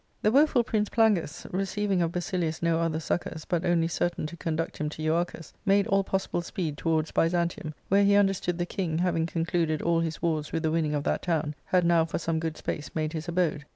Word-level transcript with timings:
The 0.23 0.31
woeful 0.31 0.63
Prince 0.63 0.89
Plangus, 0.89 1.45
receiving 1.51 2.01
of 2.01 2.11
Basilius 2.11 2.63
no 2.63 2.79
other 2.79 2.99
succours 2.99 3.45
but 3.45 3.63
only 3.63 3.87
certain 3.87 4.25
to 4.25 4.35
conduct 4.35 4.77
him 4.79 4.89
to 4.89 5.03
Euarchus, 5.03 5.53
made 5.63 5.85
all 5.85 6.03
possible 6.03 6.41
speed 6.41 6.75
towards 6.75 7.11
Byzantium, 7.11 7.75
where 7.87 8.03
he 8.03 8.15
understood 8.15 8.57
the 8.57 8.65
king, 8.65 8.97
having 8.97 9.27
concluded 9.27 9.79
all 9.79 9.99
his 9.99 10.19
wars 10.19 10.51
with 10.51 10.63
the 10.63 10.71
winning 10.71 10.95
of 10.95 11.03
that 11.03 11.21
town, 11.21 11.53
had 11.65 11.85
now 11.85 12.03
for 12.05 12.17
some 12.17 12.39
good 12.39 12.57
space 12.57 12.95
made 12.95 13.13
his 13.13 13.27
abode. 13.27 13.63